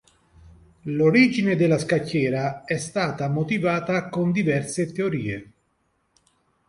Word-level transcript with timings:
L'origine 0.85 1.55
della 1.55 1.77
scacchiera 1.77 2.63
è 2.65 2.75
stata 2.79 3.29
motivata 3.29 4.09
con 4.09 4.31
diverse 4.31 4.91
teorie. 4.91 5.51